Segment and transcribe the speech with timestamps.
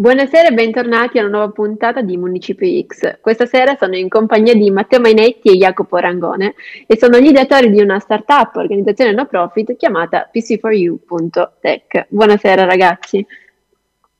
[0.00, 3.20] Buonasera e bentornati a una nuova puntata di Municipio X.
[3.20, 6.54] Questa sera sono in compagnia di Matteo Mainetti e Jacopo Rangone
[6.86, 12.06] e sono gli ideatori di una startup organizzazione no profit chiamata pc4u.tech.
[12.08, 13.26] Buonasera ragazzi.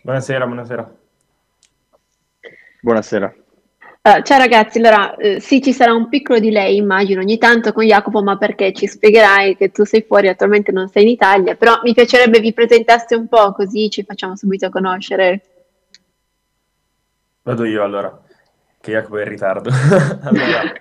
[0.02, 0.94] Buonasera, buonasera.
[2.82, 3.34] Buonasera.
[4.02, 7.86] Uh, ciao ragazzi, allora uh, sì, ci sarà un piccolo delay, immagino, ogni tanto con
[7.86, 11.80] Jacopo, ma perché ci spiegherai che tu sei fuori, attualmente non sei in Italia, però
[11.82, 15.40] mi piacerebbe vi presentaste un po' così ci facciamo subito conoscere.
[17.50, 18.16] Vado io allora,
[18.80, 19.70] che Jacopo è in ritardo.
[20.22, 20.72] allora,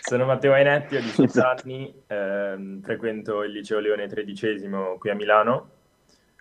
[0.00, 5.70] sono Matteo Ainetti, ho 18 anni, ehm, frequento il liceo Leone XIII qui a Milano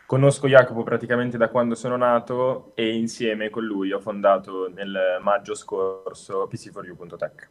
[0.05, 5.55] Conosco Jacopo praticamente da quando sono nato e insieme con lui ho fondato nel maggio
[5.55, 7.49] scorso pc4u.tech.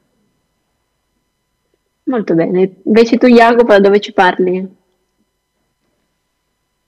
[2.04, 2.76] Molto bene.
[2.84, 4.76] Invece tu Jacopo da dove ci parli?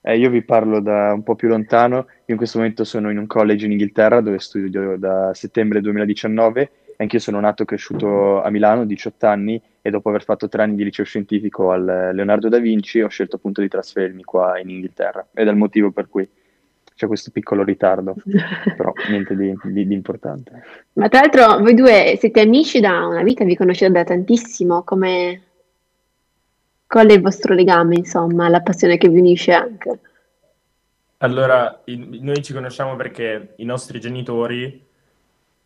[0.02, 1.96] Eh, io vi parlo da un po' più lontano.
[1.96, 6.70] Io in questo momento sono in un college in Inghilterra dove studio da settembre 2019
[7.02, 10.76] Anch'io sono nato e cresciuto a Milano, 18 anni, e dopo aver fatto tre anni
[10.76, 15.26] di liceo scientifico al Leonardo da Vinci ho scelto appunto di trasferirmi qua in Inghilterra.
[15.34, 16.28] Ed è il motivo per cui
[16.94, 18.14] c'è questo piccolo ritardo,
[18.76, 20.62] però niente di, di, di, importante.
[20.94, 25.42] Ma tra l'altro voi due siete amici da una vita, vi conoscete da tantissimo, come...
[26.92, 29.98] qual è il vostro legame, insomma, la passione che vi unisce anche?
[31.18, 34.84] Allora, in, noi ci conosciamo perché i nostri genitori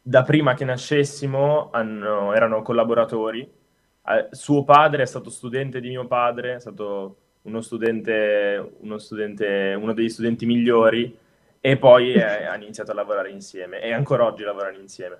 [0.00, 3.40] da prima che nascessimo hanno, erano collaboratori.
[3.40, 9.76] Eh, suo padre è stato studente di mio padre, è stato uno studente, uno, studente,
[9.76, 11.18] uno degli studenti migliori
[11.60, 15.18] e poi eh, hanno iniziato a lavorare insieme e ancora oggi lavorano insieme.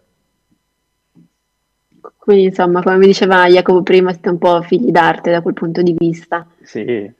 [2.17, 5.83] Quindi insomma, come mi diceva Jacopo prima, siete un po' figli d'arte da quel punto
[5.83, 6.47] di vista.
[6.63, 7.11] Sì,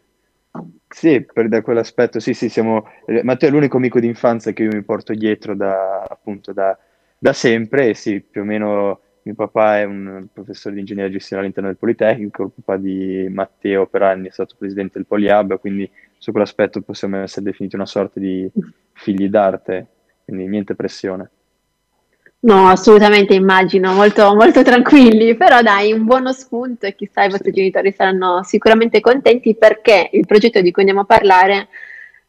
[0.89, 2.89] sì, per, da quell'aspetto, sì, sì, siamo...
[3.23, 6.77] Matteo è l'unico amico d'infanzia che io mi porto dietro da, appunto, da,
[7.19, 11.69] da sempre, sì, più o meno mio papà è un professore di ingegneria gestionale all'interno
[11.69, 16.31] del Politecnico, il papà di Matteo per anni è stato presidente del Poliab, quindi su
[16.31, 18.49] quell'aspetto possiamo essere definiti una sorta di
[18.93, 19.87] figli d'arte,
[20.25, 21.31] quindi niente pressione.
[22.39, 27.51] No, assolutamente immagino, molto, molto tranquilli, però dai, un buono spunto e chissà i vostri
[27.51, 27.57] sì.
[27.57, 31.69] genitori saranno sicuramente contenti perché il progetto di cui andiamo a parlare,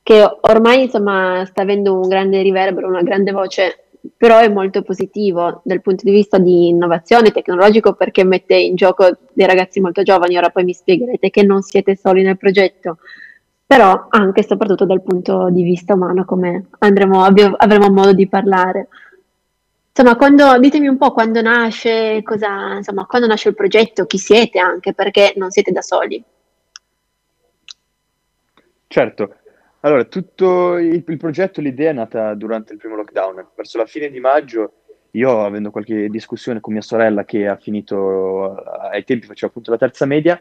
[0.02, 3.84] che ormai insomma sta avendo un grande riverbero, una grande voce
[4.16, 9.10] però è molto positivo dal punto di vista di innovazione tecnologico perché mette in gioco
[9.34, 12.98] dei ragazzi molto giovani, ora poi mi spiegherete che non siete soli nel progetto,
[13.66, 18.88] però anche e soprattutto dal punto di vista umano come andremo, avremo modo di parlare.
[20.00, 24.60] Insomma, quando, ditemi un po' quando nasce, cosa, insomma, quando nasce il progetto, chi siete
[24.60, 26.24] anche, perché non siete da soli.
[28.86, 29.36] Certo,
[29.80, 33.48] allora, tutto il, il progetto, l'idea è nata durante il primo lockdown.
[33.56, 34.74] Verso la fine di maggio,
[35.14, 39.78] io avendo qualche discussione con mia sorella che ha finito, ai tempi faceva appunto la
[39.78, 40.40] terza media,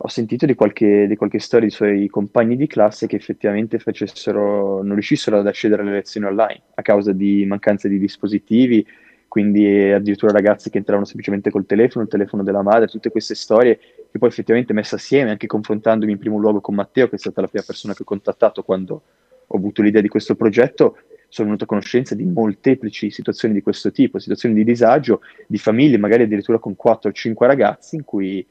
[0.00, 4.80] ho sentito di qualche, di qualche storia di suoi compagni di classe che effettivamente facessero,
[4.82, 8.86] non riuscissero ad accedere alle lezioni online a causa di mancanza di dispositivi,
[9.26, 13.78] quindi addirittura ragazzi che entravano semplicemente col telefono, il telefono della madre, tutte queste storie
[14.10, 17.40] che poi effettivamente messe assieme, anche confrontandomi in primo luogo con Matteo, che è stata
[17.40, 19.02] la prima persona che ho contattato quando
[19.48, 20.98] ho avuto l'idea di questo progetto,
[21.28, 25.98] sono venuto a conoscenza di molteplici situazioni di questo tipo, situazioni di disagio, di famiglie,
[25.98, 28.46] magari addirittura con 4 o 5 ragazzi, in cui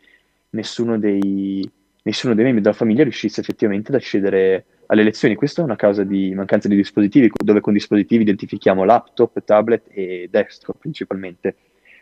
[0.51, 1.69] nessuno dei,
[2.03, 5.35] nessuno dei membri della famiglia riuscisse effettivamente ad accedere alle lezioni.
[5.35, 10.27] Questa è una causa di mancanza di dispositivi, dove con dispositivi identifichiamo laptop, tablet e
[10.29, 11.55] desktop principalmente.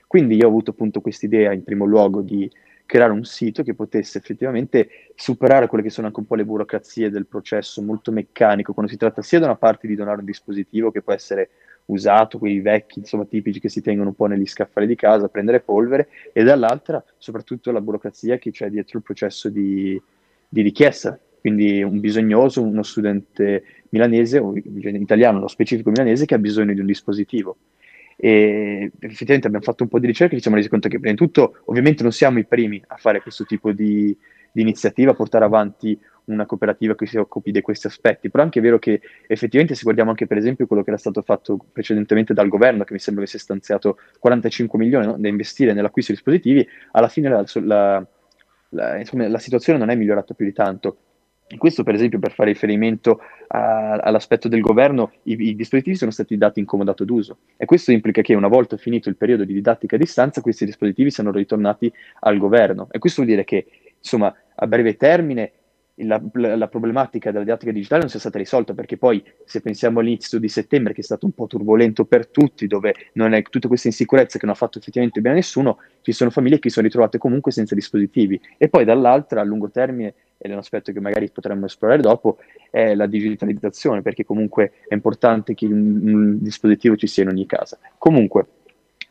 [0.07, 2.49] Quindi io ho avuto appunto questa idea in primo luogo di
[2.85, 7.09] creare un sito che potesse effettivamente superare quelle che sono anche un po' le burocrazie
[7.09, 10.91] del processo molto meccanico, quando si tratta sia da una parte di donare un dispositivo
[10.91, 11.49] che può essere
[11.85, 15.59] usato, quei vecchi, insomma, tipici che si tengono un po' negli scaffali di casa, prendere
[15.59, 20.01] polvere, e dall'altra soprattutto la burocrazia che c'è dietro il processo di,
[20.47, 21.19] di richiesta.
[21.39, 26.79] Quindi un bisognoso, uno studente milanese, o italiano, nello specifico milanese, che ha bisogno di
[26.79, 27.57] un dispositivo.
[28.17, 31.13] E effettivamente abbiamo fatto un po' di ricerca e ci siamo resi conto che, prima
[31.13, 34.17] di tutto, ovviamente non siamo i primi a fare questo tipo di,
[34.55, 38.45] di iniziativa, a portare avanti una cooperativa che si occupi di questi aspetti, però è
[38.45, 42.33] anche vero che effettivamente se guardiamo anche per esempio quello che era stato fatto precedentemente
[42.33, 46.65] dal governo, che mi sembra avesse stanziato 45 milioni no, da investire nell'acquisto di dispositivi,
[46.91, 48.07] alla fine la, la,
[48.69, 50.97] la, insomma, la situazione non è migliorata più di tanto.
[51.57, 53.19] Questo per esempio per fare riferimento
[53.49, 57.39] a, all'aspetto del governo, i, i, dispositivi sono stati dati in comodato d'uso.
[57.57, 61.11] E questo implica che una volta finito il periodo di didattica a distanza questi dispositivi
[61.11, 61.91] siano ritornati
[62.21, 62.87] al governo.
[62.89, 63.67] E questo vuol dire che
[64.05, 65.51] insomma a breve termine
[65.99, 70.39] la, la, problematica della didattica digitale non sia stata risolta, perché poi se pensiamo all'inizio
[70.39, 73.87] di settembre, che è stato un po' turbolento per tutti, dove non è tutte queste
[73.87, 76.87] insicurezze che non ha fatto effettivamente bene a nessuno, ci sono famiglie che si sono
[76.87, 78.39] ritrovate comunque senza dispositivi.
[78.57, 82.39] E poi dall'altra, a lungo termine, ed è un aspetto che magari potremmo esplorare dopo,
[82.69, 87.45] è la digitalizzazione, perché comunque è importante che un, un dispositivo ci sia in ogni
[87.45, 87.79] casa.
[87.97, 88.47] Comunque,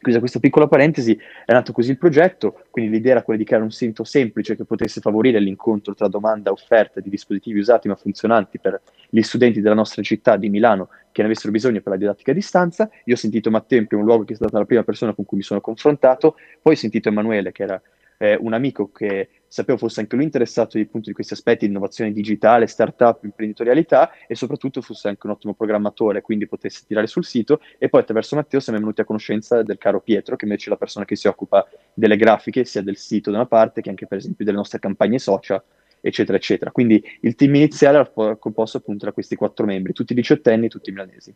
[0.05, 3.65] Chiusa questa piccola parentesi, è nato così il progetto, quindi l'idea era quella di creare
[3.65, 7.95] un sito semplice che potesse favorire l'incontro tra domanda e offerta di dispositivi usati ma
[7.95, 11.99] funzionanti per gli studenti della nostra città di Milano che ne avessero bisogno per la
[11.99, 12.91] didattica a distanza.
[13.05, 15.39] Io ho sentito Matteo in primo luogo, che è stata la prima persona con cui
[15.39, 17.81] mi sono confrontato, poi ho sentito Emanuele, che era
[18.19, 22.11] eh, un amico che sapevo fosse anche lui interessato appunto di questi aspetti di innovazione
[22.11, 27.61] digitale, startup, imprenditorialità e soprattutto fosse anche un ottimo programmatore, quindi potesse tirare sul sito
[27.79, 30.77] e poi attraverso Matteo siamo venuti a conoscenza del caro Pietro, che invece è la
[30.77, 34.19] persona che si occupa delle grafiche, sia del sito da una parte che anche per
[34.19, 35.63] esempio delle nostre campagne social,
[36.01, 36.73] eccetera, eccetera.
[36.73, 41.33] Quindi il team iniziale era composto appunto da questi quattro membri, tutti diciottenni, tutti milanesi.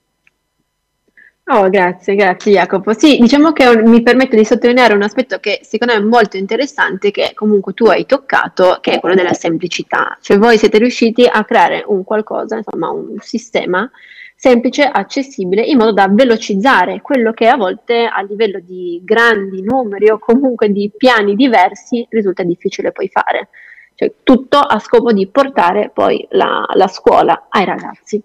[1.51, 2.93] Oh, grazie, grazie Jacopo.
[2.93, 7.11] Sì, diciamo che mi permetto di sottolineare un aspetto che secondo me è molto interessante,
[7.11, 10.19] che comunque tu hai toccato, che è quello della semplicità.
[10.21, 13.91] Cioè voi siete riusciti a creare un qualcosa, insomma un sistema
[14.37, 20.11] semplice, accessibile, in modo da velocizzare quello che a volte a livello di grandi numeri
[20.11, 23.49] o comunque di piani diversi risulta difficile poi fare.
[23.95, 28.23] Cioè tutto a scopo di portare poi la, la scuola ai ragazzi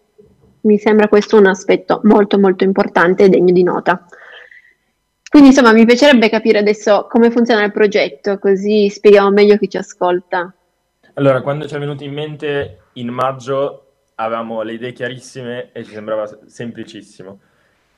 [0.64, 4.06] mi sembra questo un aspetto molto molto importante e degno di nota.
[5.30, 9.78] Quindi insomma mi piacerebbe capire adesso come funziona il progetto, così spieghiamo meglio chi ci
[9.78, 10.54] ascolta.
[11.16, 13.80] Allora, quando ci è venuto in mente in maggio
[14.16, 17.40] avevamo le idee chiarissime e ci sembrava semplicissimo.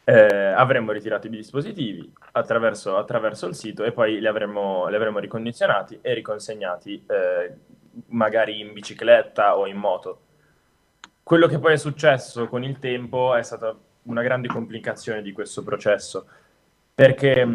[0.07, 5.19] Eh, avremmo ritirato i dispositivi attraverso, attraverso, il sito e poi li avremmo, li avremmo
[5.19, 7.53] ricondizionati e riconsegnati eh,
[8.09, 10.24] magari in bicicletta o in moto
[11.25, 15.63] quello che poi è successo con il tempo è stata una grande complicazione di questo
[15.63, 16.27] processo,
[16.93, 17.47] perché,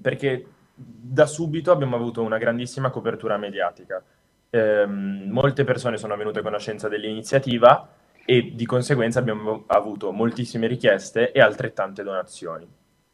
[0.00, 4.00] perché da subito abbiamo avuto una grandissima copertura mediatica.
[4.48, 7.88] Eh, molte persone sono venute a conoscenza dell'iniziativa
[8.24, 12.64] e di conseguenza abbiamo avuto moltissime richieste e altrettante donazioni.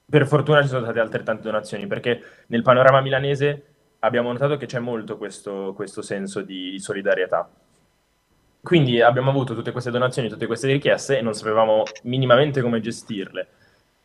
[0.05, 3.65] Per fortuna ci sono state altrettante donazioni perché nel panorama milanese
[4.01, 7.49] abbiamo notato che c'è molto questo, questo senso di, di solidarietà.
[8.63, 13.45] Quindi abbiamo avuto tutte queste donazioni, tutte queste richieste e non sapevamo minimamente come gestirle,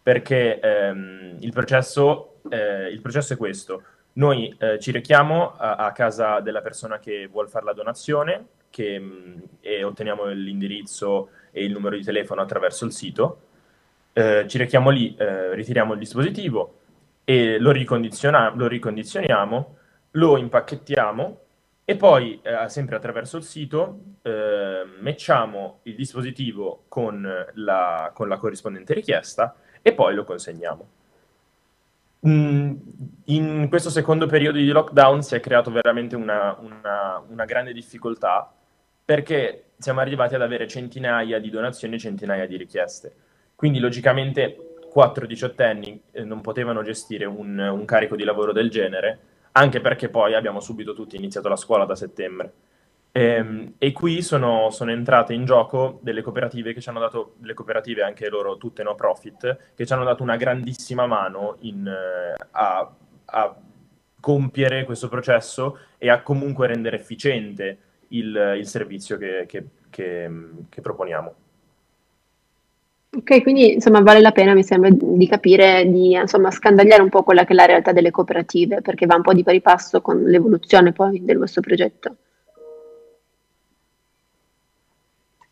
[0.01, 3.83] perché ehm, il, processo, eh, il, processo, è questo.
[4.13, 8.97] Noi eh, ci rechiamo a, a, casa della persona che vuole fare la donazione che,
[8.97, 13.41] mh, mm, e otteniamo l'indirizzo e il numero di telefono attraverso il sito.
[14.11, 16.79] Eh, ci rechiamo lì, eh, ritiriamo il dispositivo
[17.23, 19.77] e lo, ricondiziona- lo ricondizioniamo,
[20.11, 21.41] lo impacchettiamo
[21.89, 28.35] e poi, eh, sempre attraverso il sito, eh, matchiamo il dispositivo con la, con la,
[28.35, 30.87] corrispondente richiesta e poi lo consegniamo.
[32.27, 32.75] Mm,
[33.27, 38.51] in questo secondo periodo di lockdown si è creato veramente una, una, una grande difficoltà
[39.05, 43.15] perché siamo arrivati ad avere centinaia di donazioni e centinaia di richieste.
[43.55, 49.19] Quindi, logicamente, quattro diciottenni eh, non potevano gestire un, un carico di lavoro del genere
[49.57, 52.53] anche perché poi abbiamo subito tutti iniziato la scuola da settembre.
[53.11, 57.33] E, ehm, e qui sono, sono, entrate in gioco delle cooperative che ci hanno dato,
[57.37, 61.91] delle cooperative anche loro tutte no profit, che ci hanno dato una grandissima mano in,
[62.51, 62.91] a,
[63.25, 63.55] a,
[64.19, 67.77] compiere questo processo e a comunque rendere efficiente
[68.09, 70.29] il, il servizio che, che, che,
[70.69, 71.33] che proponiamo.
[73.17, 77.23] Ok, quindi insomma vale la pena, mi sembra, di capire, di insomma scandagliare un po'
[77.23, 80.21] quella che è la realtà delle cooperative, perché va un po' di pari passo con
[80.21, 82.15] l'evoluzione poi del vostro progetto.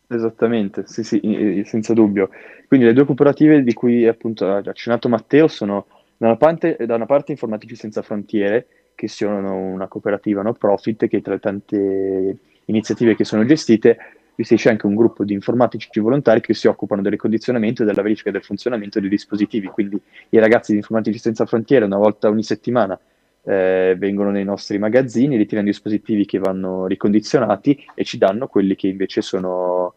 [0.06, 2.30] Esattamente, sì, sì, senza dubbio.
[2.68, 6.94] Quindi le due cooperative di cui appunto ha accennato Matteo sono da una parte, da
[6.94, 12.36] una parte Informatici Senza Frontiere, che sono una cooperativa no profit che tra le tante
[12.66, 13.98] iniziative che sono gestite
[14.36, 18.30] gestisce anche un gruppo di informatici volontari che si occupano del ricondizionamento e della verifica
[18.30, 19.66] del funzionamento dei dispositivi.
[19.68, 20.00] Quindi
[20.30, 22.98] i ragazzi di Informatici Senza Frontiere una volta ogni settimana
[23.42, 28.76] eh, vengono nei nostri magazzini, ritirano i dispositivi che vanno ricondizionati e ci danno quelli
[28.76, 29.94] che invece sono,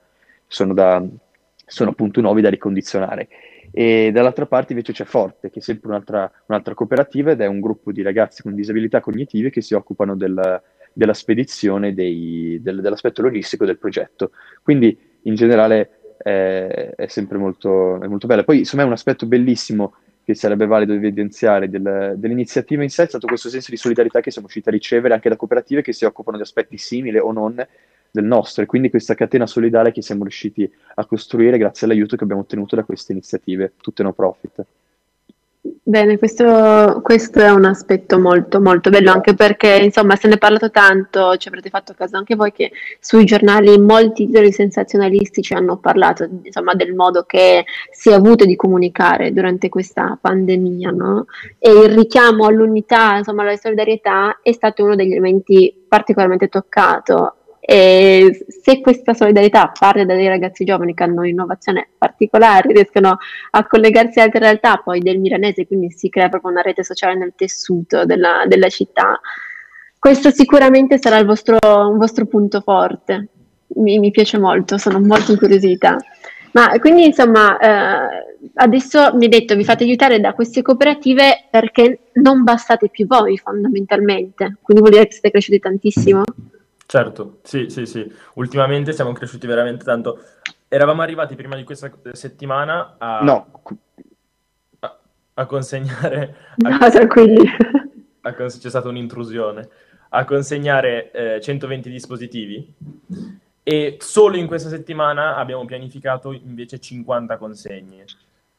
[0.48, 1.03] sono, da,
[1.65, 3.27] sono appunto nuovi da ricondizionare.
[3.72, 7.60] E dall'altra parte invece c'è Forte, che è sempre un'altra, un'altra cooperativa ed è un
[7.60, 10.62] gruppo di ragazzi con disabilità cognitive che si occupano del,
[10.93, 14.31] della spedizione dei, del, dell'aspetto logistico del progetto.
[14.62, 18.43] Quindi in generale eh, è sempre molto, è molto bella.
[18.43, 19.93] Poi insomma è un aspetto bellissimo
[20.24, 24.29] che sarebbe valido evidenziare del, dell'iniziativa in sé è stato questo senso di solidarietà che
[24.29, 27.55] siamo riusciti a ricevere anche da cooperative che si occupano di aspetti simili o non
[28.12, 32.24] del nostro e quindi questa catena solidale che siamo riusciti a costruire grazie all'aiuto che
[32.24, 34.63] abbiamo ottenuto da queste iniziative, tutte no profit.
[35.83, 40.38] Bene, questo, questo, è un aspetto molto, molto bello, anche perché insomma se ne è
[40.38, 45.77] parlato tanto, ci avrete fatto caso anche voi che sui giornali molti titoli sensazionalistici hanno
[45.77, 51.25] parlato insomma, del modo che si è avuto di comunicare durante questa pandemia, no?
[51.57, 57.38] E il richiamo all'unità, insomma alla solidarietà è stato uno degli elementi particolarmente toccato
[57.71, 63.19] e se questa solidarietà parte da dei ragazzi giovani che hanno innovazione particolare, riescono
[63.51, 67.15] a collegarsi a altre realtà, poi del milanese, quindi si crea proprio una rete sociale
[67.15, 69.19] nel tessuto della, della città,
[69.99, 73.27] questo sicuramente sarà vostro, un vostro punto forte.
[73.75, 75.95] Mi, mi, piace molto, sono molto incuriosita.
[76.53, 81.99] Ma quindi insomma, eh, adesso mi hai detto vi fate aiutare da queste cooperative perché
[82.13, 86.23] non bastate più voi fondamentalmente, quindi vuol dire che siete cresciuti tantissimo?
[86.91, 88.12] Certo, sì, sì, sì.
[88.34, 90.24] Ultimamente siamo cresciuti veramente tanto.
[90.67, 93.62] Eravamo arrivati prima di questa settimana a, No,
[94.79, 95.00] a,
[95.36, 96.36] a consegnare...
[96.58, 97.48] No, a- tranquilli.
[98.22, 99.69] a c'è stata un'intrusione.
[100.10, 102.74] A consegnare eh, 120 dispositivi
[103.62, 108.05] e solo in questa settimana abbiamo pianificato invece 50 consegne.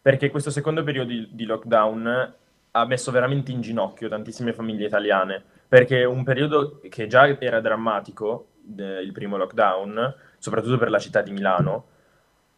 [0.00, 2.34] Perché questo secondo periodo di, di lockdown
[2.70, 8.48] ha messo veramente in ginocchio tantissime famiglie italiane perché un periodo che già era drammatico,
[8.76, 11.86] eh, il primo lockdown, soprattutto per la città di Milano,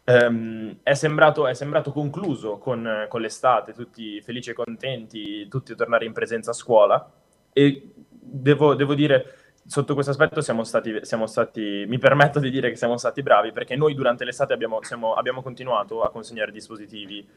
[0.04, 6.07] ehm, è, sembrato, è, sembrato, concluso con, con, l'estate, tutti felici e contenti, tutti tornare
[6.07, 7.12] in presenza a scuola.
[7.52, 9.35] E devo, devo dire,
[9.66, 13.52] sotto questo aspetto siamo stati, siamo stati, mi permetto di dire che siamo stati bravi
[13.52, 17.28] perché noi durante l'estate abbiamo, siamo, abbiamo continuato a consegnare dispositivi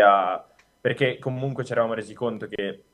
[0.00, 0.44] a,
[0.80, 2.84] perché comunque ci eravamo resi conto che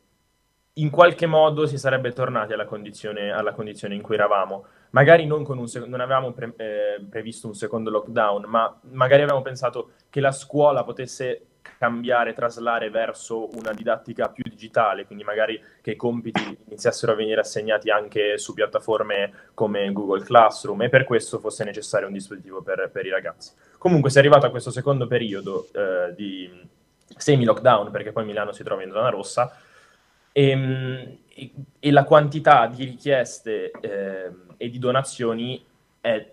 [0.81, 4.65] in qualche modo si sarebbe tornati alla condizione, alla condizione in cui eravamo.
[4.91, 9.93] Magari non, sec- non avevamo pre- eh, previsto un secondo lockdown, ma magari avevamo pensato
[10.11, 11.45] che la scuola potesse
[11.79, 17.41] cambiare, traslare verso una didattica più digitale, quindi magari che i compiti iniziassero a venire
[17.41, 22.91] assegnati anche su piattaforme come Google Classroom e per questo fosse necessario un dispositivo per,
[22.93, 23.53] per i ragazzi.
[23.79, 26.69] Comunque si è arrivato a questo secondo periodo eh, di
[27.17, 29.57] semi-lockdown, perché poi Milano si trova in zona rossa,
[30.33, 31.19] e,
[31.79, 35.65] e, la quantità di richieste eh, e di donazioni
[36.01, 36.27] è,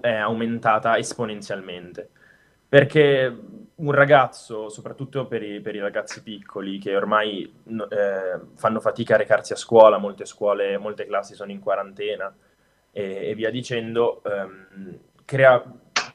[0.00, 2.08] è, aumentata esponenzialmente.
[2.68, 3.36] Perché
[3.74, 9.18] un ragazzo, soprattutto per i, per i ragazzi piccoli che ormai eh, fanno fatica a
[9.18, 12.34] recarsi a scuola, molte scuole, molte classi sono in quarantena
[12.90, 15.62] e, e via dicendo, ehm, crea,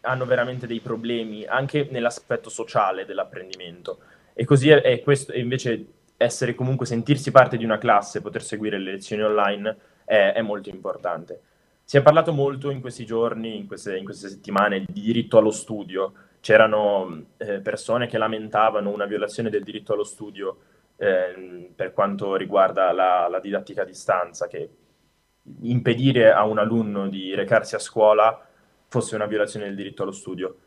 [0.02, 4.00] hanno veramente dei problemi anche nell'aspetto sociale dell'apprendimento.
[4.34, 5.86] E così è, è questo, e invece
[6.18, 10.70] essere comunque, sentirsi parte di una classe, poter seguire le lezioni online è, è molto
[10.70, 11.42] importante.
[11.84, 15.52] Si è parlato molto in questi giorni, in queste, in queste settimane, di diritto allo
[15.52, 16.14] studio.
[16.42, 20.58] C'erano eh, persone che lamentavano una violazione del diritto allo studio
[20.98, 24.70] eh, per quanto riguarda la, la didattica a distanza, che
[25.62, 28.46] impedire a un alunno di recarsi a scuola
[28.90, 30.58] fosse una violazione del diritto allo studio.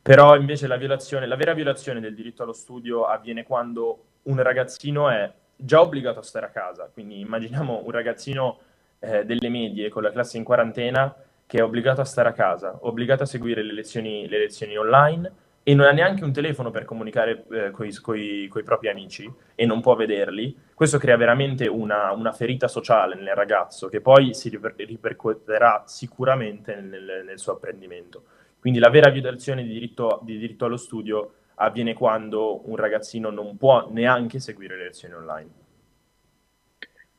[0.00, 5.30] Però invece la, la vera violazione del diritto allo studio avviene quando un ragazzino è
[5.56, 8.58] già obbligato a stare a casa, quindi immaginiamo un ragazzino
[9.00, 11.14] eh, delle medie con la classe in quarantena
[11.46, 15.32] che è obbligato a stare a casa, obbligato a seguire le lezioni, le lezioni online
[15.62, 19.80] e non ha neanche un telefono per comunicare eh, con i propri amici e non
[19.80, 24.74] può vederli, questo crea veramente una, una ferita sociale nel ragazzo che poi si riper-
[24.76, 28.22] ripercuoterà sicuramente nel, nel, suo apprendimento.
[28.58, 33.56] Quindi la vera violazione di diritto, di diritto allo studio avviene quando un ragazzino non
[33.56, 35.48] può neanche seguire le lezioni online.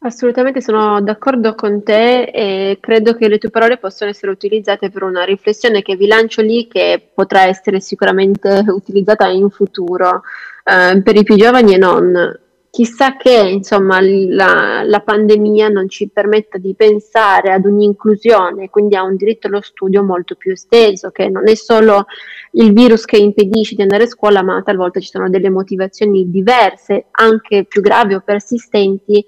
[0.03, 5.03] Assolutamente sono d'accordo con te e credo che le tue parole possano essere utilizzate per
[5.03, 10.23] una riflessione che vi lancio lì che potrà essere sicuramente utilizzata in futuro
[10.63, 12.39] eh, per i più giovani e non
[12.71, 19.03] chissà che insomma, la, la, pandemia non ci permetta di pensare ad un'inclusione, quindi a
[19.03, 22.05] un diritto allo studio molto più esteso, che non è solo
[22.53, 27.07] il virus che impedisce di andare a scuola, ma talvolta ci sono delle motivazioni diverse,
[27.11, 29.23] anche più gravi o persistenti,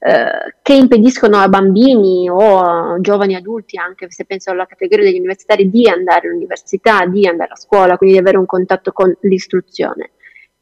[0.00, 5.18] eh, che impediscono a bambini o a giovani adulti, anche se penso alla categoria degli
[5.18, 10.12] universitari, di andare all'università, di andare a scuola, quindi di avere un contatto con l'istruzione.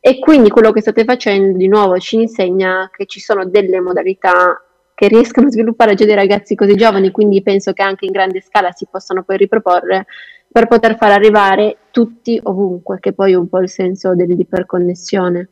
[0.07, 4.63] E quindi quello che state facendo di nuovo ci insegna che ci sono delle modalità
[4.95, 8.41] che riescono a sviluppare già dei ragazzi così giovani, quindi penso che anche in grande
[8.41, 10.07] scala si possano poi riproporre
[10.49, 15.49] per poter far arrivare tutti ovunque, che poi è un po' il senso dell'iperconnessione.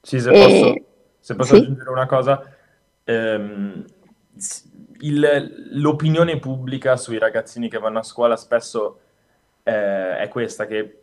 [0.00, 0.74] Sì, se posso,
[1.20, 1.60] se posso sì?
[1.60, 2.50] aggiungere una cosa,
[3.04, 3.84] ehm,
[5.00, 9.00] il, l'opinione pubblica sui ragazzini che vanno a scuola spesso
[9.64, 11.01] eh, è questa, che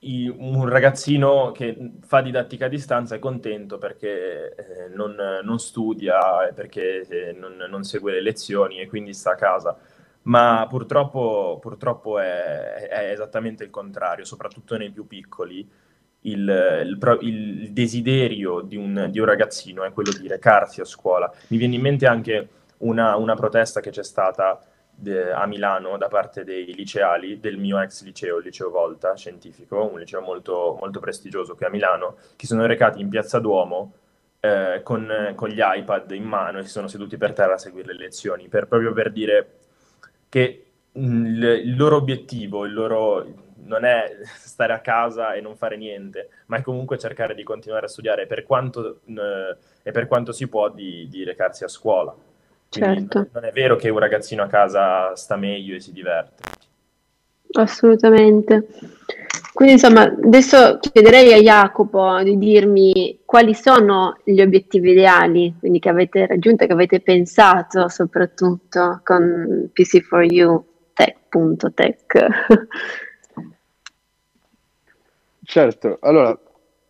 [0.00, 6.50] i, un ragazzino che fa didattica a distanza è contento perché eh, non, non, studia,
[6.54, 9.76] perché eh, non, non, segue le lezioni e quindi sta a casa.
[10.22, 15.68] Ma purtroppo, purtroppo è, è, esattamente il contrario, soprattutto nei più piccoli.
[16.22, 16.40] Il,
[16.84, 21.32] il, il desiderio di un, di un, ragazzino è quello di recarsi a scuola.
[21.48, 24.60] Mi viene in mente anche una, una protesta che c'è stata
[25.00, 29.88] de, a Milano da parte dei liceali del mio ex liceo, il liceo Volta Scientifico,
[29.90, 33.94] un liceo molto, molto prestigioso qui a Milano, che sono recati in piazza Duomo
[34.40, 37.92] eh, con, con, gli iPad in mano e si sono seduti per terra a seguire
[37.92, 39.52] le lezioni, per, proprio per dire
[40.28, 45.76] che il, il loro obiettivo, il loro non è stare a casa e non fare
[45.76, 50.32] niente, ma è comunque cercare di continuare a studiare per quanto, eh, e per quanto
[50.32, 52.14] si può di, di recarsi a scuola.
[52.70, 53.28] Certo.
[53.32, 56.42] Non è vero che un ragazzino a casa sta meglio e si diverte.
[57.52, 58.68] Assolutamente.
[59.52, 65.88] Quindi insomma, adesso chiederei a Jacopo di dirmi quali sono gli obiettivi ideali, quindi che
[65.88, 70.62] avete raggiunto, che avete pensato soprattutto con PC4U
[70.94, 72.28] Tech.tech.
[75.42, 76.38] Certo, allora,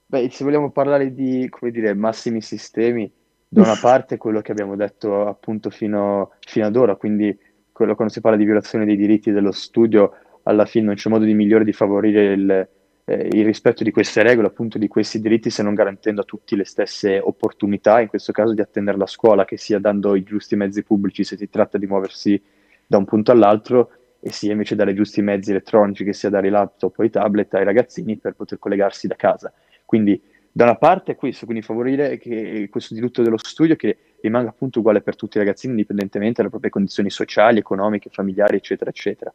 [0.07, 3.11] beh, se vogliamo parlare di, come dire, massimi sistemi,
[3.53, 7.37] da una parte quello che abbiamo detto appunto fino, fino ad ora, quindi
[7.73, 10.13] quello quando si parla di violazione dei diritti dello studio,
[10.45, 12.69] alla fine non c'è modo di migliore di favorire il,
[13.05, 16.55] eh, il rispetto di queste regole, appunto di questi diritti, se non garantendo a tutti
[16.55, 20.55] le stesse opportunità, in questo caso di attendere la scuola, che sia dando i giusti
[20.55, 22.41] mezzi pubblici se si tratta di muoversi
[22.87, 23.91] da un punto all'altro,
[24.21, 27.11] e sia invece dare i giusti mezzi elettronici, che sia dare i laptop o i
[27.11, 29.53] tablet ai ragazzini per poter collegarsi da casa.
[29.85, 34.81] Quindi da una parte questo, quindi favorire che questo diritto dello studio che rimanga appunto
[34.81, 39.33] uguale per tutti i ragazzini, indipendentemente dalle proprie condizioni sociali, economiche, familiari, eccetera, eccetera.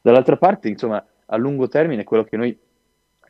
[0.00, 2.56] Dall'altra parte, insomma, a lungo termine quello che noi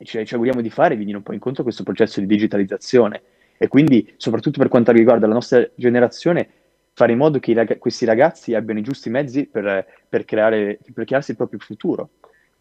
[0.03, 3.23] ci, ci auguriamo di fare è venire un po' incontro a questo processo di digitalizzazione
[3.57, 6.49] e quindi, soprattutto per quanto riguarda la nostra generazione,
[6.93, 11.05] fare in modo che rag- questi ragazzi abbiano i giusti mezzi per, per, creare, per
[11.05, 12.11] crearsi il proprio futuro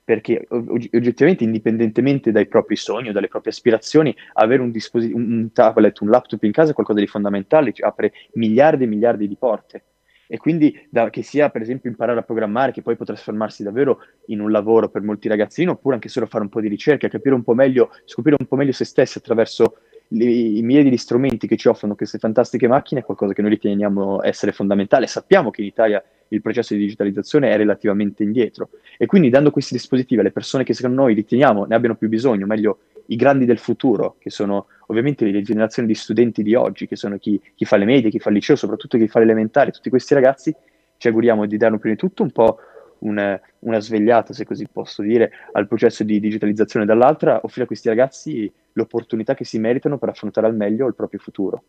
[0.03, 5.99] perché oggettivamente, indipendentemente dai propri sogni o dalle proprie aspirazioni, avere un, disposi- un tablet,
[6.01, 9.83] un laptop in casa è qualcosa di fondamentale, ci apre miliardi e miliardi di porte.
[10.27, 13.99] E quindi da, che sia per esempio imparare a programmare, che poi può trasformarsi davvero
[14.27, 17.35] in un lavoro per molti ragazzini, oppure anche solo fare un po' di ricerca, capire
[17.35, 19.77] un po' meglio, scoprire un po' meglio se stessi attraverso
[20.09, 24.23] i miliardi di strumenti che ci offrono queste fantastiche macchine, è qualcosa che noi riteniamo
[24.23, 25.07] essere fondamentale.
[25.07, 28.69] Sappiamo che in Italia il processo di digitalizzazione è relativamente indietro.
[28.97, 32.45] E quindi dando questi dispositivi alle persone che secondo noi riteniamo ne abbiano più bisogno,
[32.45, 36.95] meglio i grandi del futuro, che sono ovviamente le generazioni di studenti di oggi, che
[36.95, 39.89] sono chi, chi fa le medie, chi fa il liceo, soprattutto chi fa l'elementare, tutti
[39.89, 40.55] questi ragazzi,
[40.97, 42.57] ci auguriamo di dare prima di tutto un po'
[42.99, 47.89] una, una svegliata, se così posso dire, al processo di digitalizzazione, dall'altra offrire a questi
[47.89, 51.63] ragazzi l'opportunità che si meritano per affrontare al meglio il proprio futuro.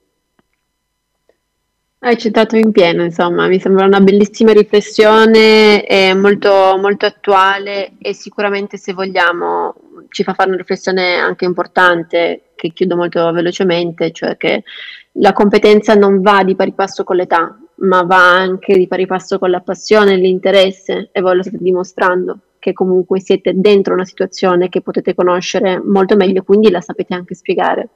[2.04, 8.76] Hai citato in pieno, insomma, mi sembra una bellissima riflessione, molto, molto attuale e sicuramente
[8.76, 9.74] se vogliamo
[10.10, 14.64] ci fa fare una riflessione anche importante che chiudo molto velocemente, cioè che
[15.12, 19.38] la competenza non va di pari passo con l'età, ma va anche di pari passo
[19.38, 24.68] con la passione, l'interesse e voi lo state dimostrando che comunque siete dentro una situazione
[24.68, 27.88] che potete conoscere molto meglio, quindi la sapete anche spiegare.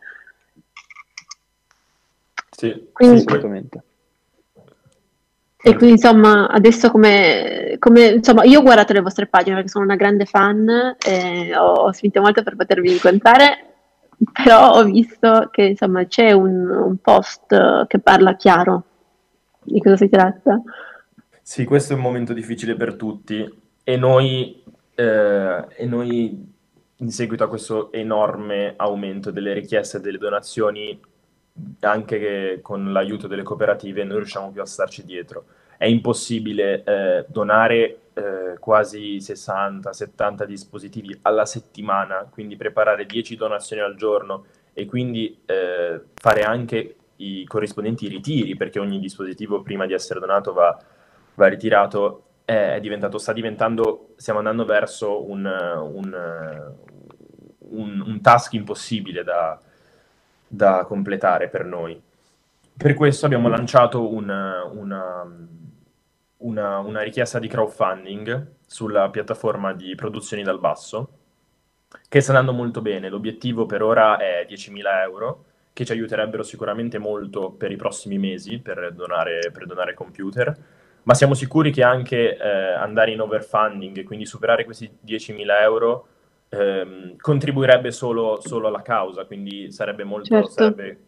[2.51, 3.83] Sì, quindi, assolutamente.
[5.61, 9.85] E quindi insomma, adesso come, come, insomma, io ho guardato le vostre pagine perché sono
[9.85, 13.75] una grande fan e ho, ho spinto molto per potervi incontrare,
[14.33, 18.85] però ho visto che insomma c'è un, un post che parla chiaro
[19.65, 20.63] di cosa si tratta.
[21.43, 23.45] Sì, questo è un momento difficile per tutti
[23.83, 24.63] e noi,
[24.95, 26.47] eh, e noi
[26.95, 31.01] in seguito a questo enorme aumento delle richieste e delle donazioni
[31.81, 35.45] anche con l'aiuto delle cooperative non riusciamo più a starci dietro.
[35.77, 43.95] È impossibile eh, donare eh, quasi 60-70 dispositivi alla settimana, quindi preparare 10 donazioni al
[43.95, 50.21] giorno e quindi eh, fare anche i corrispondenti ritiri, perché ogni dispositivo prima di essere
[50.21, 50.77] donato va,
[51.35, 56.73] va ritirato, è diventato, sta diventando, stiamo andando verso un, un,
[57.59, 59.59] un, un task impossibile da,
[60.49, 62.01] da completare per noi.
[62.77, 65.27] Per questo abbiamo lanciato una, una,
[66.39, 71.11] una, una richiesta di crowdfunding sulla piattaforma di produzioni dal basso,
[72.09, 73.09] che sta andando molto bene.
[73.09, 78.59] L'obiettivo per ora è 10.000 euro, che ci aiuterebbero sicuramente molto per i prossimi mesi
[78.59, 80.57] per donare, per donare computer,
[81.05, 86.07] ma siamo sicuri che anche eh, andare in overfunding quindi superare questi 10.000 euro
[86.49, 90.35] ehm, contribuirebbe solo, solo, alla causa, quindi sarebbe molto...
[90.35, 90.51] Certo.
[90.51, 90.99] Sarebbe,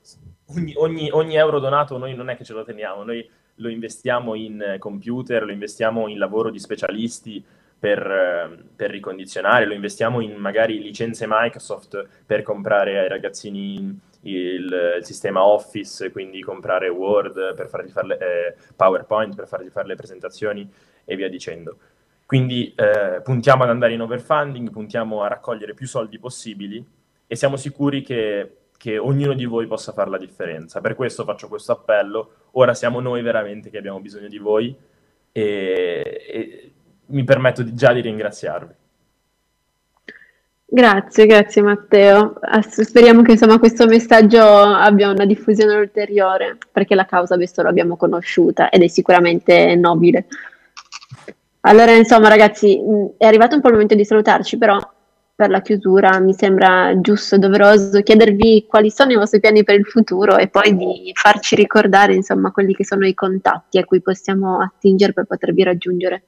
[0.57, 4.35] ogni, ogni, ogni, euro donato noi non è che ce lo teniamo, noi lo investiamo
[4.35, 7.45] in computer, lo investiamo in lavoro di specialisti
[7.79, 15.05] per, per ricondizionare, lo investiamo in magari licenze Microsoft per comprare ai ragazzini il, il,
[15.05, 20.71] sistema Office, quindi comprare Word per fargli fare eh, PowerPoint per fargli fare le presentazioni
[21.05, 21.79] e via dicendo.
[22.31, 26.81] Quindi eh, puntiamo ad andare in overfunding, puntiamo a raccogliere più soldi possibili
[27.27, 30.81] e siamo sicuri che, che ognuno di voi possa fare la differenza.
[30.81, 32.35] Per questo faccio questo appello.
[32.53, 34.73] Ora siamo noi veramente che abbiamo bisogno di voi
[35.33, 36.73] e, e
[37.07, 38.75] mi permetto di, già di ringraziarvi.
[40.67, 42.35] Grazie, grazie Matteo.
[42.61, 48.71] Speriamo che insomma, questo messaggio abbia una diffusione ulteriore, perché la causa adesso l'abbiamo conosciuta
[48.71, 50.27] ed è sicuramente nobile.
[51.63, 52.81] Allora, insomma, ragazzi,
[53.19, 54.79] è arrivato un po' il momento di salutarci, però
[55.35, 59.87] per la chiusura mi sembra giusto, doveroso chiedervi quali sono i vostri piani per il
[59.87, 64.61] futuro e poi di farci ricordare, insomma, quelli che sono i contatti a cui possiamo
[64.61, 66.23] attingere per potervi raggiungere.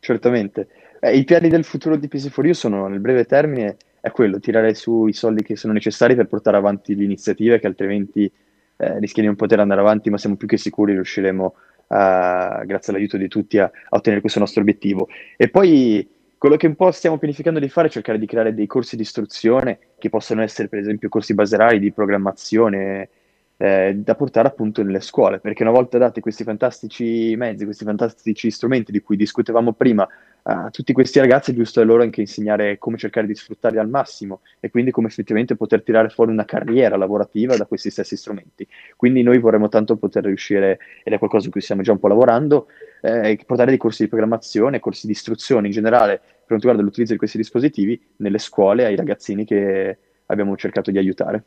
[0.00, 0.68] Certamente.
[1.00, 5.06] Eh, I piani del futuro di PC4U sono, nel breve termine, è quello, tirare su
[5.06, 8.30] i soldi che sono necessari per portare avanti l'iniziativa, che altrimenti
[8.76, 11.52] eh, rischia di non poter andare avanti, ma siamo più che sicuri riusciremo a,
[11.88, 15.08] grazie all'aiuto di tutti a, a, ottenere questo nostro obiettivo.
[15.36, 18.66] E poi quello che un po' stiamo pianificando di fare è cercare di creare dei
[18.66, 23.08] corsi di istruzione che possano essere per esempio corsi baserali di programmazione
[23.56, 28.50] eh, da portare appunto nelle scuole, perché una volta dati questi fantastici mezzi, questi fantastici
[28.50, 30.08] strumenti di cui discutevamo prima
[30.42, 33.88] a tutti questi ragazzi, è giusto a loro anche insegnare come cercare di sfruttarli al
[33.88, 38.66] massimo e quindi come effettivamente poter tirare fuori una carriera lavorativa da questi stessi strumenti.
[38.96, 42.08] Quindi noi vorremmo tanto poter riuscire, ed è qualcosa su cui stiamo già un po'
[42.08, 42.68] lavorando,
[43.02, 47.12] eh, portare dei corsi di programmazione, corsi di istruzione in generale per quanto riguarda l'utilizzo
[47.12, 51.44] di questi dispositivi nelle scuole ai ragazzini che abbiamo cercato di aiutare.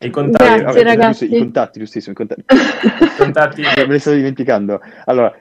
[0.00, 1.34] I contatti, Grazie, ragazzi.
[1.34, 2.44] I contatti, giustissimo, i contatti.
[3.18, 3.62] contatti.
[3.76, 4.80] Me li stavo dimenticando.
[5.06, 5.36] Allora,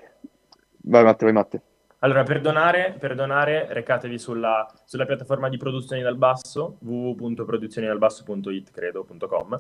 [0.82, 1.62] vai Matte, vai Matte.
[2.00, 9.60] Allora, per donare, per donare recatevi sulla, sulla, piattaforma di produzioni dal basso, www.produzionidalbasso.it, credo.com.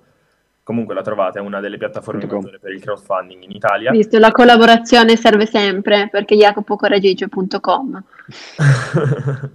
[0.62, 3.90] Comunque la trovate, è una delle piattaforme maggiori per il crowdfunding in Italia.
[3.90, 8.04] Visto, la collaborazione serve sempre, perché jacopocoragigio.com.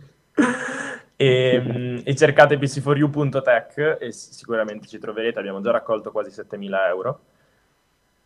[1.14, 7.20] e, e, cercate pc4u.tech e sicuramente ci troverete, abbiamo già raccolto quasi 7.000 euro.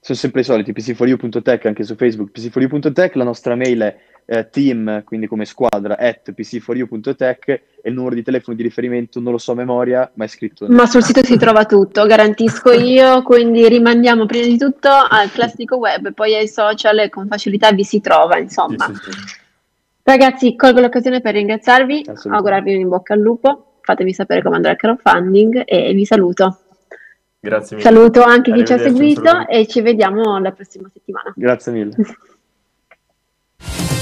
[0.00, 5.02] Sono sempre i soliti, pc4u.tech anche su Facebook, pc4u.tech, la nostra mail è eh, team,
[5.04, 9.52] quindi come squadra, at pc4u.tech e il numero di telefono di riferimento non lo so
[9.52, 10.66] a memoria, ma è scritto.
[10.68, 15.76] Ma sul sito si trova tutto, garantisco io, quindi rimandiamo prima di tutto al classico
[15.76, 18.86] web, poi ai social e con facilità vi si trova, insomma.
[18.86, 19.40] Sì, sì, sì.
[20.04, 24.72] Ragazzi, colgo l'occasione per ringraziarvi, augurarvi un in bocca al lupo, fatemi sapere come andrà
[24.72, 26.58] il crowdfunding e vi saluto.
[27.38, 27.88] Grazie mille.
[27.88, 31.32] Saluto anche chi ci ha seguito e ci vediamo la prossima settimana.
[31.36, 31.94] Grazie mille.